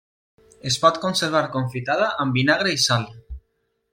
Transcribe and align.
Es 0.69 0.77
pot 0.85 0.97
conservar 1.03 1.43
confitada 1.57 2.09
amb 2.25 2.39
vinagre 2.41 2.75
i 2.79 2.83
sal. 2.87 3.09